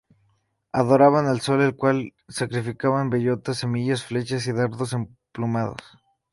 [0.71, 5.77] Adoraban al sol, al cual sacrificaban bellotas, semillas, flechas y dardos emplumados.